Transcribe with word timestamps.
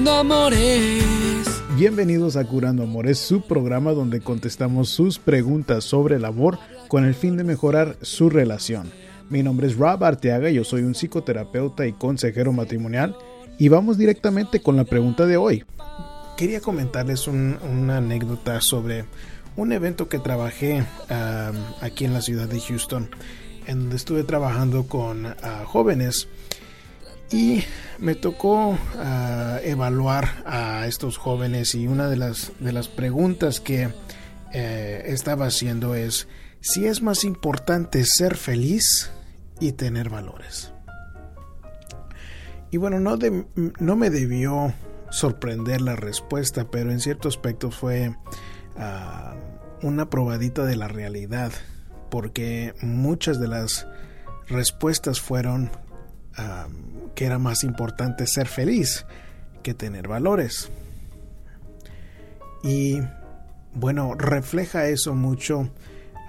Curando 0.00 0.18
Amores. 0.18 1.62
Bienvenidos 1.76 2.36
a 2.36 2.46
Curando 2.46 2.84
Amores, 2.84 3.18
su 3.18 3.42
programa 3.42 3.92
donde 3.92 4.22
contestamos 4.22 4.88
sus 4.88 5.18
preguntas 5.18 5.84
sobre 5.84 6.16
el 6.16 6.24
amor 6.24 6.58
con 6.88 7.04
el 7.04 7.14
fin 7.14 7.36
de 7.36 7.44
mejorar 7.44 7.98
su 8.00 8.30
relación. 8.30 8.90
Mi 9.28 9.42
nombre 9.42 9.66
es 9.66 9.76
Rob 9.76 10.02
Arteaga, 10.02 10.48
yo 10.48 10.64
soy 10.64 10.84
un 10.84 10.94
psicoterapeuta 10.94 11.86
y 11.86 11.92
consejero 11.92 12.50
matrimonial 12.50 13.14
y 13.58 13.68
vamos 13.68 13.98
directamente 13.98 14.62
con 14.62 14.74
la 14.74 14.84
pregunta 14.84 15.26
de 15.26 15.36
hoy. 15.36 15.64
Quería 16.38 16.62
comentarles 16.62 17.28
una 17.28 17.98
anécdota 17.98 18.62
sobre 18.62 19.04
un 19.54 19.70
evento 19.70 20.08
que 20.08 20.18
trabajé 20.18 20.82
aquí 21.82 22.06
en 22.06 22.14
la 22.14 22.22
ciudad 22.22 22.48
de 22.48 22.58
Houston, 22.58 23.10
en 23.66 23.80
donde 23.80 23.96
estuve 23.96 24.24
trabajando 24.24 24.86
con 24.86 25.26
ah, 25.26 25.64
jóvenes 25.66 26.26
y 27.32 27.62
me 27.98 28.14
tocó 28.14 28.78
ah, 28.98 29.58
evaluar 29.62 30.42
a 30.46 30.86
estos 30.86 31.16
jóvenes 31.16 31.74
y 31.74 31.86
una 31.86 32.08
de 32.08 32.16
las, 32.16 32.52
de 32.58 32.72
las 32.72 32.88
preguntas 32.88 33.60
que 33.60 33.88
eh, 34.52 35.02
estaba 35.06 35.46
haciendo 35.46 35.94
es 35.94 36.28
si 36.60 36.86
es 36.86 37.02
más 37.02 37.24
importante 37.24 38.04
ser 38.04 38.36
feliz 38.36 39.10
y 39.60 39.72
tener 39.72 40.10
valores. 40.10 40.72
Y 42.70 42.76
bueno, 42.76 43.00
no, 43.00 43.18
no 43.78 43.96
me 43.96 44.10
debió 44.10 44.72
sorprender 45.10 45.80
la 45.80 45.96
respuesta, 45.96 46.70
pero 46.70 46.92
en 46.92 47.00
cierto 47.00 47.28
aspecto 47.28 47.70
fue 47.70 48.14
ah, 48.76 49.34
una 49.82 50.08
probadita 50.10 50.64
de 50.64 50.76
la 50.76 50.88
realidad, 50.88 51.52
porque 52.10 52.74
muchas 52.82 53.40
de 53.40 53.48
las 53.48 53.86
respuestas 54.48 55.20
fueron 55.20 55.70
que 57.14 57.24
era 57.26 57.38
más 57.38 57.64
importante 57.64 58.26
ser 58.26 58.46
feliz 58.46 59.06
que 59.62 59.74
tener 59.74 60.08
valores. 60.08 60.70
Y 62.62 63.00
bueno, 63.74 64.14
refleja 64.14 64.88
eso 64.88 65.14
mucho 65.14 65.70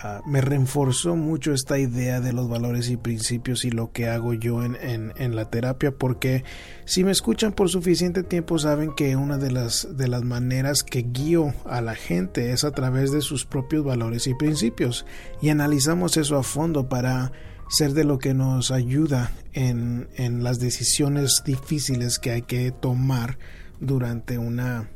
Ah, 0.00 0.22
me 0.24 0.40
reforzó 0.40 1.16
mucho 1.16 1.52
esta 1.52 1.76
idea 1.76 2.20
de 2.20 2.32
los 2.32 2.48
valores 2.48 2.88
y 2.88 2.96
principios 2.96 3.64
y 3.64 3.72
lo 3.72 3.90
que 3.90 4.06
hago 4.06 4.32
yo 4.32 4.62
en, 4.62 4.76
en, 4.80 5.34
la 5.34 5.50
terapia 5.50 5.90
porque 5.90 6.44
si 6.84 7.02
me 7.02 7.10
escuchan 7.10 7.52
por 7.52 7.68
suficiente 7.68 8.22
tiempo 8.22 8.60
saben 8.60 8.94
que 8.94 9.16
una 9.16 9.38
de 9.38 9.50
las, 9.50 9.96
de 9.96 10.06
las 10.06 10.22
maneras 10.22 10.84
que 10.84 11.02
guío 11.02 11.52
a 11.64 11.80
la 11.80 11.96
gente 11.96 12.52
es 12.52 12.62
a 12.62 12.70
través 12.70 13.10
de 13.10 13.22
sus 13.22 13.44
propios 13.44 13.84
valores 13.84 14.28
y 14.28 14.34
principios 14.34 15.04
y 15.42 15.48
analizamos 15.48 16.16
eso 16.16 16.36
a 16.36 16.44
fondo 16.44 16.88
para 16.88 17.32
ser 17.68 17.92
de 17.92 18.04
lo 18.04 18.18
que 18.18 18.34
nos 18.34 18.70
ayuda 18.70 19.30
en, 19.52 20.08
en 20.16 20.42
las 20.42 20.58
decisiones 20.58 21.42
difíciles 21.44 22.18
que 22.18 22.30
hay 22.30 22.42
que 22.42 22.70
tomar 22.70 23.38
durante 23.80 24.38
una, 24.38 24.88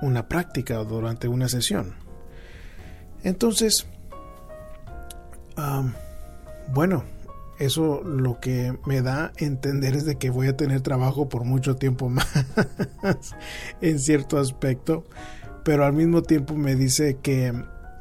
una 0.00 0.28
práctica 0.28 0.80
o 0.80 0.84
durante 0.84 1.28
una 1.28 1.48
sesión. 1.48 1.94
Entonces, 3.24 3.86
bueno, 6.72 7.04
eso 7.58 8.02
lo 8.02 8.40
que 8.40 8.76
me 8.86 9.02
da 9.02 9.26
a 9.26 9.32
entender 9.36 9.94
es 9.94 10.04
de 10.04 10.16
que 10.16 10.30
voy 10.30 10.48
a 10.48 10.56
tener 10.56 10.80
trabajo 10.80 11.28
por 11.28 11.44
mucho 11.44 11.76
tiempo 11.76 12.08
más 12.08 12.26
en 13.80 13.98
cierto 13.98 14.38
aspecto, 14.38 15.04
pero 15.64 15.84
al 15.84 15.92
mismo 15.92 16.22
tiempo 16.22 16.54
me 16.54 16.74
dice 16.74 17.18
que, 17.22 17.52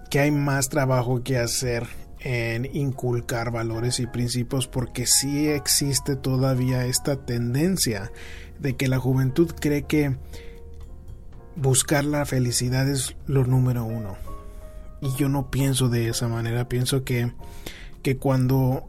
que 0.10 0.20
hay 0.20 0.32
más 0.32 0.70
trabajo 0.70 1.22
que 1.24 1.38
hacer 1.38 1.88
en 2.24 2.66
inculcar 2.76 3.52
valores 3.52 4.00
y 4.00 4.08
principios 4.08 4.68
porque 4.68 5.06
sí 5.06 5.48
existe 5.48 6.16
todavía 6.16 6.86
esta 6.86 7.26
tendencia 7.26 8.12
de 8.60 8.76
que 8.76 8.88
la 8.88 9.00
juventud 9.00 9.52
cree 9.60 9.84
que 9.84 10.16
buscar 11.56 12.06
la 12.06 12.26
felicidad 12.26 12.88
es 12.88 13.16
lo 13.26 13.44
número 13.46 13.84
uno 13.84 14.18
y 15.02 15.14
yo 15.18 15.28
no 15.30 15.50
pienso 15.50 15.90
de 15.90 16.08
esa 16.08 16.28
manera, 16.28 16.70
pienso 16.70 17.04
que, 17.04 17.34
que 18.04 18.18
cuando 18.18 18.88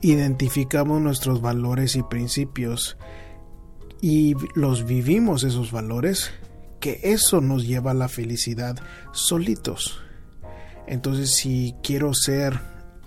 identificamos 0.00 1.00
nuestros 1.00 1.42
valores 1.42 1.94
y 1.94 2.02
principios 2.02 2.96
y 4.00 4.34
los 4.54 4.86
vivimos 4.86 5.44
esos 5.44 5.72
valores, 5.72 6.30
que 6.80 7.00
eso 7.02 7.40
nos 7.40 7.66
lleva 7.66 7.90
a 7.90 7.94
la 7.94 8.08
felicidad 8.08 8.76
solitos. 9.12 10.00
Entonces, 10.86 11.34
si 11.34 11.74
quiero 11.82 12.14
ser 12.14 12.60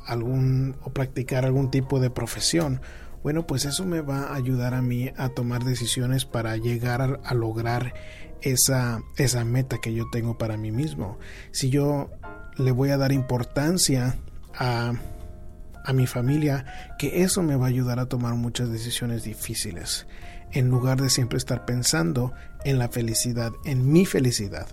algún 0.06 0.76
o 0.84 0.92
practicar 0.92 1.46
algún 1.46 1.72
tipo 1.72 2.00
de 2.00 2.10
profesión, 2.10 2.82
bueno, 3.24 3.46
pues 3.46 3.66
eso 3.66 3.86
me 3.86 4.02
va 4.02 4.28
a 4.28 4.36
ayudar 4.36 4.74
a 4.74 4.82
mí 4.82 5.12
a 5.18 5.30
tomar 5.30 5.64
decisiones 5.64 6.26
para 6.26 6.56
llegar 6.58 7.20
a, 7.24 7.34
lograr 7.34 7.94
esa, 8.42 9.02
esa 9.18 9.44
meta 9.44 9.80
que 9.82 9.94
yo 9.94 10.06
tengo 10.10 10.38
para 10.38 10.58
mí 10.58 10.72
mismo. 10.72 11.20
Si 11.52 11.70
yo 11.70 12.10
le 12.58 12.72
voy 12.72 12.90
a 12.90 12.98
dar 12.98 13.12
importancia 13.12 14.16
a, 14.54 14.94
a 15.84 15.94
mi 15.94 16.08
familia, 16.08 16.96
que 16.98 17.24
eso 17.24 17.44
me 17.44 17.56
va 17.58 17.66
a 17.66 17.70
ayudar 17.70 18.00
a 18.00 18.08
tomar 18.08 18.36
muchas 18.36 18.72
decisiones 18.72 19.24
difíciles, 19.24 20.08
en 20.52 20.70
lugar 20.70 21.02
de 21.02 21.10
siempre 21.10 21.38
estar 21.38 21.66
pensando 21.66 22.34
en 22.64 22.80
la 22.80 22.90
felicidad, 22.90 23.52
en 23.66 23.92
mi 23.92 24.06
felicidad, 24.06 24.68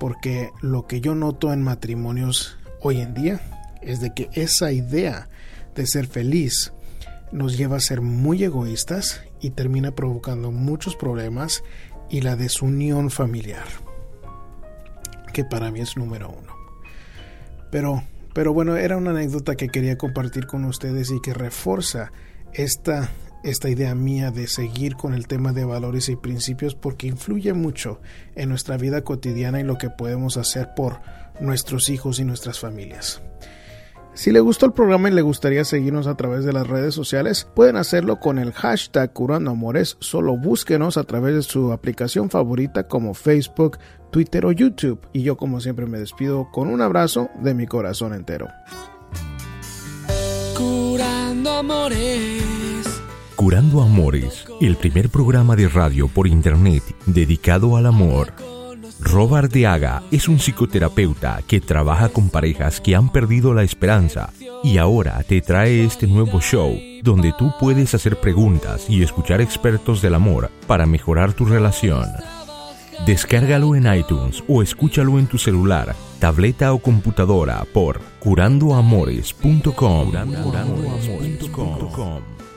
porque 0.00 0.50
lo 0.62 0.86
que 0.86 1.02
yo 1.02 1.14
noto 1.14 1.52
en 1.52 1.62
matrimonios 1.62 2.58
hoy 2.80 3.02
en 3.02 3.12
día 3.12 3.40
es 3.82 4.00
de 4.00 4.14
que 4.14 4.30
esa 4.32 4.72
idea 4.72 5.28
de 5.76 5.86
ser 5.86 6.06
feliz 6.06 6.72
nos 7.32 7.58
lleva 7.58 7.76
a 7.76 7.80
ser 7.80 8.00
muy 8.00 8.42
egoístas 8.42 9.22
y 9.42 9.50
termina 9.50 9.92
provocando 9.92 10.50
muchos 10.50 10.96
problemas 10.96 11.62
y 12.08 12.22
la 12.22 12.34
desunión 12.34 13.10
familiar, 13.10 13.66
que 15.34 15.44
para 15.44 15.70
mí 15.70 15.80
es 15.80 15.96
número 15.98 16.30
uno. 16.30 16.54
Pero, 17.70 18.02
pero 18.34 18.54
bueno, 18.54 18.76
era 18.76 18.96
una 18.96 19.10
anécdota 19.10 19.54
que 19.54 19.68
quería 19.68 19.98
compartir 19.98 20.46
con 20.46 20.64
ustedes 20.64 21.10
y 21.10 21.20
que 21.20 21.34
refuerza 21.34 22.10
esta, 22.54 23.10
esta 23.42 23.68
idea 23.68 23.94
mía 23.94 24.30
de 24.30 24.46
seguir 24.46 24.96
con 24.96 25.14
el 25.14 25.26
tema 25.26 25.52
de 25.52 25.64
valores 25.64 26.08
y 26.08 26.16
principios 26.16 26.74
porque 26.74 27.06
influye 27.06 27.52
mucho 27.52 28.00
en 28.34 28.48
nuestra 28.48 28.76
vida 28.76 29.02
cotidiana 29.02 29.60
y 29.60 29.64
lo 29.64 29.78
que 29.78 29.90
podemos 29.90 30.36
hacer 30.36 30.70
por 30.74 31.00
nuestros 31.40 31.88
hijos 31.88 32.20
y 32.20 32.24
nuestras 32.24 32.58
familias. 32.58 33.22
Si 34.12 34.32
le 34.32 34.40
gustó 34.40 34.66
el 34.66 34.72
programa 34.72 35.08
y 35.08 35.12
le 35.12 35.22
gustaría 35.22 35.64
seguirnos 35.64 36.06
a 36.06 36.16
través 36.16 36.44
de 36.44 36.52
las 36.52 36.66
redes 36.66 36.94
sociales, 36.94 37.48
pueden 37.54 37.76
hacerlo 37.76 38.18
con 38.18 38.38
el 38.38 38.52
hashtag 38.52 39.12
Curando 39.12 39.52
Amores. 39.52 39.96
Solo 40.00 40.36
búsquenos 40.36 40.96
a 40.96 41.04
través 41.04 41.34
de 41.34 41.42
su 41.42 41.72
aplicación 41.72 42.28
favorita 42.28 42.88
como 42.88 43.14
Facebook, 43.14 43.78
Twitter 44.10 44.46
o 44.46 44.52
YouTube. 44.52 45.00
Y 45.12 45.22
yo 45.22 45.36
como 45.36 45.60
siempre 45.60 45.86
me 45.86 45.98
despido 45.98 46.50
con 46.50 46.68
un 46.68 46.82
abrazo 46.82 47.30
de 47.40 47.54
mi 47.54 47.66
corazón 47.66 48.12
entero. 48.12 48.48
Curando 50.56 51.50
Amores. 51.50 52.69
Curando 53.40 53.80
Amores, 53.80 54.44
el 54.60 54.76
primer 54.76 55.08
programa 55.08 55.56
de 55.56 55.66
radio 55.66 56.08
por 56.08 56.26
internet 56.26 56.82
dedicado 57.06 57.78
al 57.78 57.86
amor. 57.86 58.34
Robert 59.00 59.50
Deaga 59.50 60.02
es 60.10 60.28
un 60.28 60.38
psicoterapeuta 60.38 61.40
que 61.46 61.62
trabaja 61.62 62.10
con 62.10 62.28
parejas 62.28 62.82
que 62.82 62.94
han 62.94 63.10
perdido 63.10 63.54
la 63.54 63.62
esperanza 63.62 64.30
y 64.62 64.76
ahora 64.76 65.22
te 65.22 65.40
trae 65.40 65.86
este 65.86 66.06
nuevo 66.06 66.42
show 66.42 66.78
donde 67.02 67.32
tú 67.38 67.50
puedes 67.58 67.94
hacer 67.94 68.20
preguntas 68.20 68.84
y 68.90 69.02
escuchar 69.02 69.40
expertos 69.40 70.02
del 70.02 70.16
amor 70.16 70.50
para 70.66 70.84
mejorar 70.84 71.32
tu 71.32 71.46
relación. 71.46 72.04
Descárgalo 73.06 73.74
en 73.74 73.90
iTunes 73.90 74.44
o 74.48 74.60
escúchalo 74.60 75.18
en 75.18 75.26
tu 75.26 75.38
celular, 75.38 75.96
tableta 76.18 76.74
o 76.74 76.78
computadora 76.78 77.64
por 77.72 78.02
curandoamores.com. 78.18 80.12